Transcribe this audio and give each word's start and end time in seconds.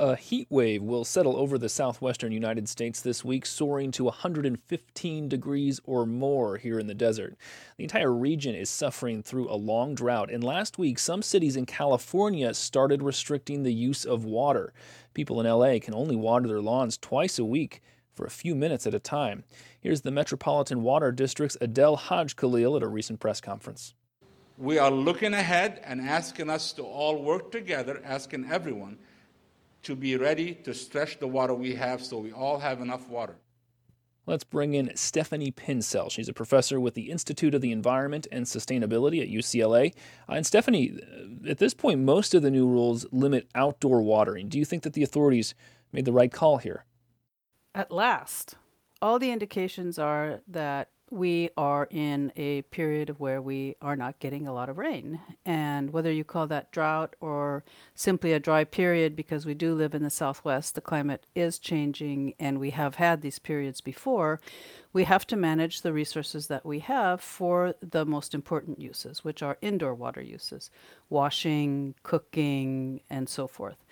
A 0.00 0.16
heat 0.16 0.46
wave 0.48 0.82
will 0.82 1.04
settle 1.04 1.36
over 1.36 1.58
the 1.58 1.68
southwestern 1.68 2.32
United 2.32 2.70
States 2.70 3.02
this 3.02 3.22
week, 3.22 3.44
soaring 3.44 3.90
to 3.90 4.04
115 4.04 5.28
degrees 5.28 5.78
or 5.84 6.06
more 6.06 6.56
here 6.56 6.78
in 6.78 6.86
the 6.86 6.94
desert. 6.94 7.36
The 7.76 7.84
entire 7.84 8.10
region 8.10 8.54
is 8.54 8.70
suffering 8.70 9.22
through 9.22 9.50
a 9.50 9.60
long 9.60 9.94
drought, 9.94 10.30
and 10.30 10.42
last 10.42 10.78
week, 10.78 10.98
some 10.98 11.20
cities 11.20 11.54
in 11.54 11.66
California 11.66 12.54
started 12.54 13.02
restricting 13.02 13.62
the 13.62 13.74
use 13.74 14.06
of 14.06 14.24
water. 14.24 14.72
People 15.12 15.38
in 15.38 15.46
LA 15.46 15.78
can 15.78 15.92
only 15.92 16.16
water 16.16 16.48
their 16.48 16.62
lawns 16.62 16.96
twice 16.96 17.38
a 17.38 17.44
week 17.44 17.82
for 18.14 18.24
a 18.24 18.30
few 18.30 18.54
minutes 18.54 18.86
at 18.86 18.94
a 18.94 18.98
time. 18.98 19.44
Here's 19.82 20.00
the 20.00 20.10
Metropolitan 20.10 20.80
Water 20.80 21.12
District's 21.12 21.58
Adel 21.60 21.98
Hagekhalil 21.98 22.74
at 22.74 22.82
a 22.82 22.88
recent 22.88 23.20
press 23.20 23.42
conference. 23.42 23.92
We 24.56 24.78
are 24.78 24.90
looking 24.90 25.34
ahead 25.34 25.82
and 25.84 26.00
asking 26.00 26.48
us 26.48 26.72
to 26.72 26.84
all 26.84 27.22
work 27.22 27.52
together, 27.52 28.00
asking 28.02 28.50
everyone 28.50 28.96
to 29.82 29.96
be 29.96 30.16
ready 30.16 30.54
to 30.54 30.74
stretch 30.74 31.18
the 31.18 31.26
water 31.26 31.54
we 31.54 31.74
have 31.74 32.04
so 32.04 32.18
we 32.18 32.32
all 32.32 32.58
have 32.58 32.80
enough 32.80 33.08
water. 33.08 33.36
Let's 34.26 34.44
bring 34.44 34.74
in 34.74 34.94
Stephanie 34.96 35.50
Pincetl. 35.50 36.10
She's 36.10 36.28
a 36.28 36.32
professor 36.32 36.78
with 36.78 36.94
the 36.94 37.10
Institute 37.10 37.54
of 37.54 37.62
the 37.62 37.72
Environment 37.72 38.26
and 38.30 38.44
Sustainability 38.44 39.20
at 39.20 39.28
UCLA. 39.28 39.92
Uh, 40.28 40.34
and 40.34 40.46
Stephanie, 40.46 41.00
at 41.48 41.58
this 41.58 41.74
point, 41.74 42.00
most 42.00 42.34
of 42.34 42.42
the 42.42 42.50
new 42.50 42.68
rules 42.68 43.06
limit 43.10 43.48
outdoor 43.54 44.02
watering. 44.02 44.48
Do 44.48 44.58
you 44.58 44.64
think 44.64 44.82
that 44.82 44.92
the 44.92 45.02
authorities 45.02 45.54
made 45.92 46.04
the 46.04 46.12
right 46.12 46.30
call 46.30 46.58
here? 46.58 46.84
At 47.74 47.90
last. 47.90 48.54
All 49.02 49.18
the 49.18 49.32
indications 49.32 49.98
are 49.98 50.42
that 50.46 50.90
we 51.10 51.50
are 51.56 51.88
in 51.90 52.32
a 52.36 52.62
period 52.62 53.16
where 53.18 53.42
we 53.42 53.74
are 53.82 53.96
not 53.96 54.20
getting 54.20 54.46
a 54.46 54.52
lot 54.52 54.68
of 54.68 54.78
rain. 54.78 55.20
And 55.44 55.92
whether 55.92 56.12
you 56.12 56.22
call 56.22 56.46
that 56.46 56.70
drought 56.70 57.16
or 57.20 57.64
simply 57.96 58.32
a 58.32 58.38
dry 58.38 58.62
period, 58.62 59.16
because 59.16 59.44
we 59.44 59.54
do 59.54 59.74
live 59.74 59.92
in 59.92 60.04
the 60.04 60.10
Southwest, 60.10 60.76
the 60.76 60.80
climate 60.80 61.26
is 61.34 61.58
changing 61.58 62.34
and 62.38 62.60
we 62.60 62.70
have 62.70 62.94
had 62.94 63.22
these 63.22 63.40
periods 63.40 63.80
before, 63.80 64.40
we 64.92 65.04
have 65.04 65.26
to 65.26 65.36
manage 65.36 65.82
the 65.82 65.92
resources 65.92 66.46
that 66.46 66.64
we 66.64 66.78
have 66.78 67.20
for 67.20 67.74
the 67.82 68.04
most 68.04 68.32
important 68.32 68.80
uses, 68.80 69.24
which 69.24 69.42
are 69.42 69.58
indoor 69.60 69.94
water 69.94 70.22
uses 70.22 70.70
washing, 71.08 71.94
cooking, 72.04 73.00
and 73.10 73.28
so 73.28 73.48
forth. 73.48 73.84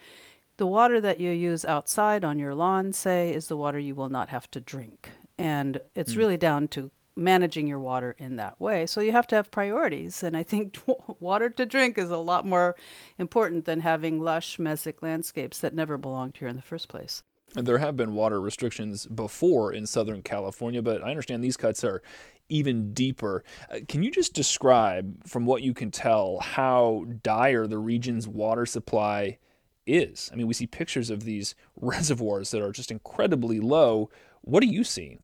The 0.57 0.67
water 0.67 1.01
that 1.01 1.21
you 1.21 1.31
use 1.31 1.65
outside 1.65 2.25
on 2.25 2.39
your 2.39 2.55
lawn, 2.55 2.93
say, 2.93 3.33
is 3.33 3.49
the 3.49 3.57
water 3.57 3.79
you 3.79 3.97
will 3.97 4.09
not 4.09 4.29
have 4.29 4.49
to 4.53 4.61
drink. 4.61 5.11
And 5.37 5.81
it's 5.95 6.15
mm. 6.15 6.19
really 6.19 6.37
down 6.37 6.67
to 6.69 6.91
managing 7.19 7.67
your 7.67 7.81
water 7.81 8.15
in 8.19 8.37
that 8.37 8.61
way. 8.61 8.87
So 8.87 9.01
you 9.01 9.13
have 9.13 9.27
to 9.29 9.37
have 9.37 9.51
priorities. 9.51 10.23
And 10.23 10.37
I 10.37 10.43
think 10.43 10.79
water 11.21 11.51
to 11.51 11.67
drink 11.67 11.99
is 11.99 12.11
a 12.11 12.17
lot 12.17 12.47
more 12.47 12.77
important 13.19 13.65
than 13.65 13.81
having 13.81 14.21
lush 14.21 14.57
mesic 14.59 15.03
landscapes 15.03 15.59
that 15.59 15.75
never 15.75 15.99
belonged 15.99 16.37
here 16.39 16.49
in 16.49 16.57
the 16.57 16.63
first 16.63 16.89
place. 16.89 17.23
There 17.55 17.79
have 17.79 17.97
been 17.97 18.15
water 18.15 18.41
restrictions 18.41 19.07
before 19.07 19.73
in 19.73 19.87
Southern 19.87 20.23
California, 20.23 20.83
but 20.83 21.03
I 21.03 21.11
understand 21.11 21.43
these 21.43 21.57
cuts 21.57 21.83
are 21.83 22.03
even 22.51 22.93
deeper. 22.93 23.43
Uh, 23.71 23.79
can 23.89 24.03
you 24.03 24.11
just 24.11 24.35
describe, 24.35 25.27
from 25.27 25.47
what 25.47 25.63
you 25.63 25.75
can 25.75 25.91
tell, 25.91 26.39
how 26.41 27.07
dire 27.23 27.67
the 27.67 27.79
region's 27.79 28.29
water 28.29 28.67
supply 28.67 29.39
is? 29.87 30.31
I 30.33 30.37
mean, 30.37 30.47
we 30.47 30.55
see 30.55 30.67
pictures 30.67 31.09
of 31.11 31.25
these 31.25 31.55
reservoirs 31.77 32.51
that 32.51 32.63
are 32.63 32.73
just 32.73 32.91
incredibly 32.91 33.61
low. 33.61 34.11
What 34.43 34.63
are 34.63 34.67
you 34.67 34.85
seeing? 34.85 35.23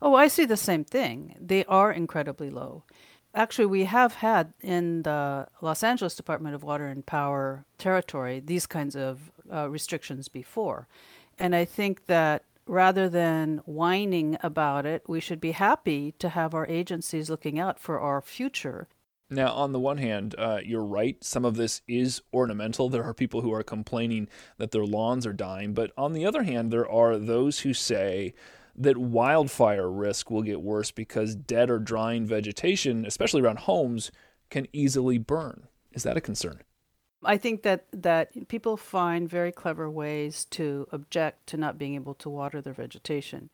Oh, 0.00 0.14
I 0.14 0.28
see 0.28 0.44
the 0.44 0.56
same 0.56 0.84
thing. 0.84 1.34
They 1.40 1.64
are 1.64 1.92
incredibly 1.92 2.50
low. 2.50 2.84
Actually, 3.34 3.66
we 3.66 3.84
have 3.84 4.14
had 4.14 4.54
in 4.62 5.02
the 5.02 5.46
Los 5.60 5.82
Angeles 5.82 6.14
Department 6.14 6.54
of 6.54 6.62
Water 6.62 6.86
and 6.86 7.04
Power 7.04 7.66
territory 7.76 8.40
these 8.40 8.66
kinds 8.66 8.96
of 8.96 9.30
uh, 9.52 9.68
restrictions 9.68 10.28
before. 10.28 10.88
And 11.38 11.54
I 11.54 11.66
think 11.66 12.06
that 12.06 12.44
rather 12.66 13.08
than 13.08 13.58
whining 13.66 14.38
about 14.42 14.86
it, 14.86 15.02
we 15.06 15.20
should 15.20 15.40
be 15.40 15.52
happy 15.52 16.12
to 16.18 16.30
have 16.30 16.54
our 16.54 16.66
agencies 16.66 17.28
looking 17.30 17.58
out 17.58 17.78
for 17.78 18.00
our 18.00 18.20
future. 18.20 18.88
Now, 19.28 19.52
on 19.52 19.72
the 19.72 19.80
one 19.80 19.98
hand, 19.98 20.34
uh, 20.38 20.60
you're 20.64 20.84
right. 20.84 21.22
Some 21.22 21.44
of 21.44 21.56
this 21.56 21.82
is 21.88 22.22
ornamental. 22.32 22.88
There 22.88 23.04
are 23.04 23.14
people 23.14 23.40
who 23.40 23.52
are 23.52 23.62
complaining 23.62 24.28
that 24.56 24.70
their 24.70 24.84
lawns 24.84 25.26
are 25.26 25.32
dying. 25.32 25.74
But 25.74 25.92
on 25.98 26.12
the 26.12 26.24
other 26.24 26.44
hand, 26.44 26.70
there 26.70 26.88
are 26.88 27.18
those 27.18 27.60
who 27.60 27.74
say 27.74 28.34
that 28.78 28.98
wildfire 28.98 29.90
risk 29.90 30.30
will 30.30 30.42
get 30.42 30.60
worse 30.60 30.90
because 30.90 31.34
dead 31.34 31.70
or 31.70 31.78
drying 31.78 32.26
vegetation, 32.26 33.06
especially 33.06 33.42
around 33.42 33.60
homes, 33.60 34.10
can 34.50 34.66
easily 34.72 35.18
burn. 35.18 35.68
Is 35.92 36.02
that 36.02 36.16
a 36.16 36.20
concern? 36.20 36.60
I 37.24 37.38
think 37.38 37.62
that, 37.62 37.86
that 37.92 38.48
people 38.48 38.76
find 38.76 39.28
very 39.28 39.50
clever 39.50 39.90
ways 39.90 40.44
to 40.50 40.86
object 40.92 41.46
to 41.48 41.56
not 41.56 41.78
being 41.78 41.94
able 41.94 42.14
to 42.14 42.28
water 42.28 42.60
their 42.60 42.74
vegetation. 42.74 43.50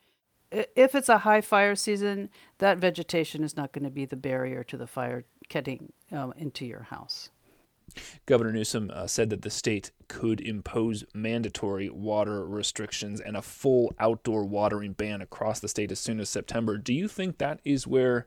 If 0.50 0.94
it's 0.94 1.08
a 1.08 1.18
high 1.18 1.40
fire 1.40 1.74
season, 1.74 2.28
that 2.58 2.76
vegetation 2.78 3.42
is 3.42 3.56
not 3.56 3.72
going 3.72 3.84
to 3.84 3.90
be 3.90 4.04
the 4.04 4.16
barrier 4.16 4.62
to 4.64 4.76
the 4.76 4.86
fire 4.86 5.24
getting 5.48 5.92
um, 6.10 6.34
into 6.36 6.66
your 6.66 6.82
house. 6.82 7.30
Governor 8.26 8.52
Newsom 8.52 8.90
uh, 8.92 9.06
said 9.06 9.30
that 9.30 9.42
the 9.42 9.50
state 9.50 9.90
could 10.08 10.40
impose 10.40 11.04
mandatory 11.14 11.88
water 11.88 12.46
restrictions 12.46 13.20
and 13.20 13.36
a 13.36 13.42
full 13.42 13.94
outdoor 13.98 14.44
watering 14.44 14.92
ban 14.92 15.22
across 15.22 15.60
the 15.60 15.68
state 15.68 15.92
as 15.92 15.98
soon 15.98 16.20
as 16.20 16.28
September. 16.28 16.78
Do 16.78 16.92
you 16.92 17.08
think 17.08 17.38
that 17.38 17.60
is 17.64 17.86
where 17.86 18.26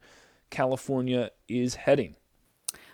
California 0.50 1.32
is 1.48 1.76
heading? 1.76 2.16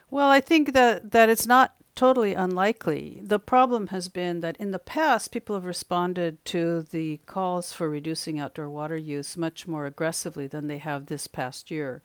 Well, 0.09 0.29
I 0.29 0.41
think 0.41 0.73
that, 0.73 1.11
that 1.11 1.29
it's 1.29 1.47
not 1.47 1.75
totally 1.95 2.33
unlikely. 2.33 3.21
The 3.23 3.39
problem 3.39 3.87
has 3.87 4.09
been 4.09 4.39
that 4.41 4.57
in 4.57 4.71
the 4.71 4.79
past, 4.79 5.31
people 5.31 5.55
have 5.55 5.65
responded 5.65 6.43
to 6.45 6.83
the 6.91 7.19
calls 7.25 7.73
for 7.73 7.89
reducing 7.89 8.39
outdoor 8.39 8.69
water 8.69 8.97
use 8.97 9.37
much 9.37 9.67
more 9.67 9.85
aggressively 9.85 10.47
than 10.47 10.67
they 10.67 10.79
have 10.79 11.05
this 11.05 11.27
past 11.27 11.71
year. 11.71 12.01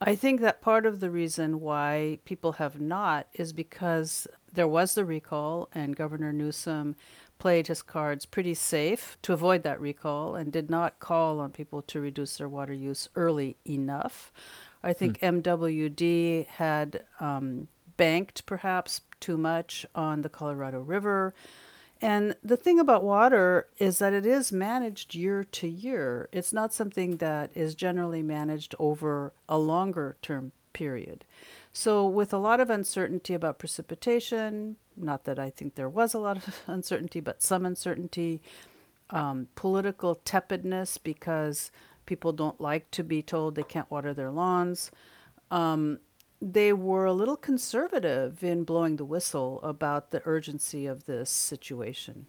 I 0.00 0.14
think 0.14 0.40
that 0.42 0.60
part 0.60 0.84
of 0.84 1.00
the 1.00 1.10
reason 1.10 1.60
why 1.60 2.18
people 2.24 2.52
have 2.52 2.80
not 2.80 3.28
is 3.32 3.52
because 3.52 4.26
there 4.52 4.68
was 4.68 4.94
the 4.94 5.04
recall, 5.04 5.68
and 5.72 5.96
Governor 5.96 6.32
Newsom 6.32 6.96
played 7.38 7.66
his 7.66 7.82
cards 7.82 8.26
pretty 8.26 8.54
safe 8.54 9.16
to 9.22 9.32
avoid 9.32 9.62
that 9.62 9.80
recall 9.80 10.34
and 10.34 10.52
did 10.52 10.70
not 10.70 11.00
call 11.00 11.40
on 11.40 11.50
people 11.50 11.82
to 11.82 12.00
reduce 12.00 12.36
their 12.36 12.48
water 12.48 12.72
use 12.72 13.08
early 13.14 13.56
enough. 13.64 14.32
I 14.82 14.92
think 14.92 15.20
hmm. 15.20 15.40
MWD 15.40 16.46
had 16.46 17.04
um, 17.20 17.68
banked 17.96 18.46
perhaps 18.46 19.00
too 19.20 19.36
much 19.38 19.86
on 19.94 20.22
the 20.22 20.28
Colorado 20.28 20.80
River. 20.80 21.34
And 22.00 22.36
the 22.42 22.56
thing 22.56 22.78
about 22.78 23.02
water 23.02 23.68
is 23.78 23.98
that 24.00 24.12
it 24.12 24.26
is 24.26 24.52
managed 24.52 25.14
year 25.14 25.44
to 25.44 25.66
year. 25.66 26.28
It's 26.30 26.52
not 26.52 26.74
something 26.74 27.16
that 27.18 27.50
is 27.54 27.74
generally 27.74 28.22
managed 28.22 28.74
over 28.78 29.32
a 29.48 29.58
longer 29.58 30.16
term 30.20 30.52
period. 30.72 31.24
So, 31.72 32.06
with 32.06 32.32
a 32.32 32.38
lot 32.38 32.60
of 32.60 32.70
uncertainty 32.70 33.34
about 33.34 33.58
precipitation, 33.58 34.76
not 34.96 35.24
that 35.24 35.38
I 35.38 35.50
think 35.50 35.74
there 35.74 35.88
was 35.88 36.14
a 36.14 36.18
lot 36.18 36.36
of 36.36 36.60
uncertainty, 36.66 37.20
but 37.20 37.42
some 37.42 37.64
uncertainty, 37.64 38.42
um, 39.10 39.48
political 39.54 40.16
tepidness 40.16 40.98
because 40.98 41.70
people 42.04 42.32
don't 42.32 42.60
like 42.60 42.90
to 42.92 43.02
be 43.02 43.22
told 43.22 43.54
they 43.54 43.62
can't 43.62 43.90
water 43.90 44.12
their 44.12 44.30
lawns. 44.30 44.90
Um, 45.50 46.00
they 46.40 46.72
were 46.72 47.06
a 47.06 47.12
little 47.12 47.36
conservative 47.36 48.42
in 48.42 48.64
blowing 48.64 48.96
the 48.96 49.04
whistle 49.04 49.60
about 49.62 50.10
the 50.10 50.22
urgency 50.24 50.86
of 50.86 51.06
this 51.06 51.30
situation. 51.30 52.26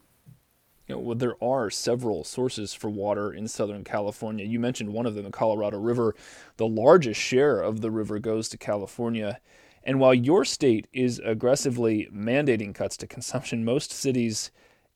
You 0.88 0.96
know, 0.96 1.02
well, 1.02 1.18
there 1.18 1.44
are 1.44 1.70
several 1.70 2.24
sources 2.24 2.74
for 2.74 2.90
water 2.90 3.34
in 3.34 3.50
Southern 3.50 3.84
California. 3.84 4.46
You 4.46 4.60
mentioned 4.60 4.94
one 4.94 5.06
of 5.06 5.16
them, 5.16 5.26
the 5.26 5.32
Colorado 5.32 5.78
River. 5.78 6.16
The 6.56 6.68
largest 6.68 7.20
share 7.20 7.60
of 7.60 7.82
the 7.82 7.92
river 7.92 8.20
goes 8.20 8.48
to 8.50 8.58
California. 8.58 9.42
And 9.84 10.00
while 10.00 10.14
your 10.14 10.46
state 10.46 10.88
is 10.94 11.20
aggressively 11.20 12.08
mandating 12.14 12.74
cuts 12.74 12.96
to 12.98 13.08
consumption, 13.08 13.66
most 13.66 13.92
cities 13.92 14.52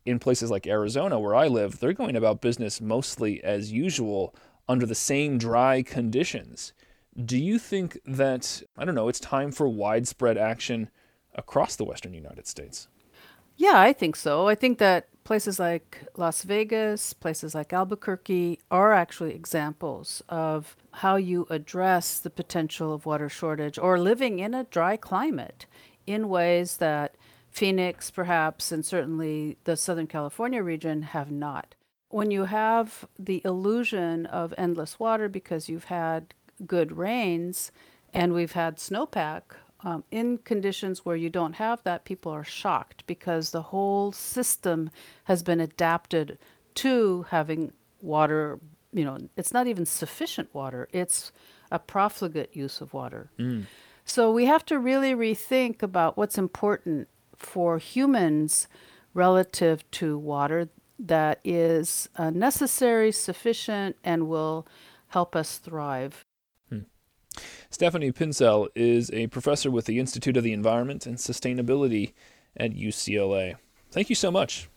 in 0.06 0.18
places 0.18 0.50
like 0.50 0.66
Arizona, 0.66 1.20
where 1.20 1.36
I 1.36 1.48
live, 1.48 1.80
they're 1.80 1.94
going 1.94 2.16
about 2.16 2.42
business 2.42 2.80
mostly 2.80 3.44
as 3.44 3.72
usual 3.72 4.34
under 4.70 4.86
the 4.86 4.96
same 4.96 5.38
dry 5.38 5.82
conditions. 5.82 6.72
Do 7.26 7.38
you 7.38 7.60
think 7.60 8.00
that, 8.06 8.64
I 8.78 8.86
don't 8.86 8.96
know, 8.96 9.10
it's 9.10 9.20
time 9.20 9.52
for 9.52 9.68
widespread 9.68 10.38
action 10.38 10.90
across 11.36 11.76
the 11.76 11.84
Western 11.84 12.14
United 12.14 12.48
States? 12.48 12.88
Yeah, 13.58 13.80
I 13.80 13.94
think 13.94 14.16
so. 14.16 14.48
I 14.48 14.56
think 14.56 14.78
that 14.80 15.08
places 15.24 15.60
like 15.60 16.04
Las 16.18 16.44
Vegas, 16.44 17.14
places 17.14 17.54
like 17.54 17.74
Albuquerque 17.74 18.60
are 18.72 18.94
actually 18.94 19.34
examples 19.36 20.24
of 20.30 20.76
how 20.94 21.16
you 21.16 21.46
address 21.50 22.18
the 22.18 22.30
potential 22.30 22.94
of 22.94 23.06
water 23.06 23.30
shortage 23.30 23.78
or 23.78 24.00
living 24.00 24.40
in 24.40 24.54
a 24.54 24.64
dry 24.64 24.98
climate 24.98 25.66
in 26.08 26.30
ways 26.30 26.78
that 26.78 27.16
Phoenix, 27.50 28.10
perhaps, 28.10 28.72
and 28.72 28.86
certainly 28.86 29.58
the 29.66 29.76
Southern 29.76 30.08
California 30.08 30.64
region 30.64 31.02
have 31.04 31.30
not. 31.30 31.76
When 32.10 32.32
you 32.32 32.46
have 32.46 33.06
the 33.20 33.42
illusion 33.46 34.26
of 34.26 34.54
endless 34.58 35.00
water 35.00 35.30
because 35.30 35.70
you've 35.70 35.86
had 35.86 36.34
good 36.66 36.98
rains 36.98 37.72
and 38.14 38.34
we've 38.34 38.52
had 38.54 38.78
snowpack 38.78 39.42
um, 39.84 40.04
in 40.12 40.38
conditions 40.40 41.06
where 41.06 41.16
you 41.16 41.30
don't 41.30 41.54
have 41.54 41.84
that, 41.84 42.06
people 42.06 42.32
are 42.32 42.44
shocked 42.44 43.04
because 43.08 43.50
the 43.50 43.64
whole 43.64 44.12
system 44.12 44.90
has 45.24 45.42
been 45.42 45.60
adapted 45.60 46.38
to 46.76 47.26
having 47.30 47.74
water. 48.02 48.60
You 48.94 49.06
know, 49.06 49.18
it's 49.36 49.54
not 49.54 49.68
even 49.68 49.86
sufficient 49.86 50.54
water, 50.54 50.88
it's 50.92 51.32
a 51.72 51.80
profligate 51.80 52.56
use 52.56 52.82
of 52.82 52.94
water. 52.94 53.32
So 54.06 54.32
we 54.32 54.46
have 54.46 54.66
to 54.66 54.78
really 54.78 55.14
rethink 55.14 55.82
about 55.82 56.18
what's 56.18 56.38
important 56.38 57.08
for 57.38 57.78
humans 57.78 58.68
relative 59.14 59.90
to 59.92 60.18
water 60.18 60.70
that 61.00 61.40
is 61.44 62.10
uh, 62.18 62.30
necessary, 62.30 63.12
sufficient, 63.12 63.96
and 64.04 64.28
will 64.28 64.68
help 65.08 65.36
us 65.36 65.58
thrive. 65.58 66.26
Stephanie 67.72 68.12
Pincetl 68.12 68.68
is 68.76 69.10
a 69.12 69.28
professor 69.28 69.72
with 69.72 69.86
the 69.86 69.98
Institute 69.98 70.36
of 70.36 70.44
the 70.44 70.52
Environment 70.52 71.06
and 71.06 71.16
Sustainability 71.16 72.12
at 72.58 72.74
UCLA. 72.74 73.56
Thank 73.92 74.10
you 74.10 74.16
so 74.16 74.30
much. 74.30 74.70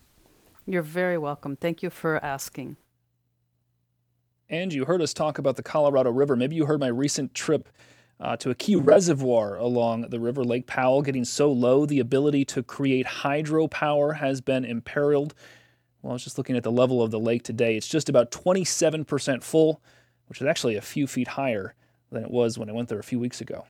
You're 0.65 0.83
very 0.83 1.19
welcome. 1.19 1.57
Thank 1.57 1.83
you 1.83 1.91
for 1.91 2.25
asking. 2.25 2.77
And 4.49 4.73
you 4.73 4.85
heard 4.85 5.03
us 5.03 5.13
talk 5.13 5.39
about 5.39 5.57
the 5.57 5.63
Colorado 5.63 6.13
River. 6.13 6.37
Maybe 6.37 6.55
you 6.55 6.67
heard 6.67 6.79
my 6.79 6.87
recent 6.87 7.35
trip 7.35 7.69
uh, 8.21 8.37
to 8.37 8.51
a 8.51 8.55
key 8.55 8.77
reservoir 8.77 9.57
along 9.57 10.03
the 10.11 10.21
river, 10.21 10.45
Lake 10.45 10.69
Powell, 10.69 11.03
getting 11.03 11.25
so 11.25 11.51
low 11.51 11.85
the 11.85 11.99
ability 11.99 12.45
to 12.45 12.63
create 12.63 13.07
hydropower 13.07 14.19
has 14.19 14.41
been 14.41 14.65
imperiled. 14.65 15.35
Well, 16.01 16.13
I 16.13 16.15
was 16.15 16.23
just 16.23 16.39
looking 16.39 16.57
at 16.57 16.63
the 16.63 16.71
level 16.71 17.03
of 17.03 17.11
the 17.11 17.19
lake 17.19 17.43
today. 17.43 17.77
It's 17.77 17.89
just 17.89 18.09
about 18.09 18.31
27% 18.31 19.43
full, 19.43 19.83
which 20.29 20.41
is 20.41 20.47
actually 20.47 20.77
a 20.77 20.81
few 20.81 21.09
feet 21.09 21.29
higher 21.29 21.75
than 22.15 22.25
it 22.25 22.31
was 22.31 22.59
when 22.59 22.71
I 22.71 22.73
went 22.73 22.89
there 22.89 22.99
a 22.99 23.05
few 23.05 23.21
weeks 23.21 23.41
ago. 23.41 23.63